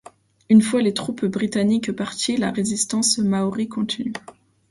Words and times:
Une 0.49 0.63
fois 0.63 0.81
les 0.81 0.95
troupes 0.95 1.25
britanniques 1.25 1.91
parties, 1.91 2.35
la 2.35 2.49
résistance 2.49 3.19
māori 3.19 3.67
continue. 3.69 4.13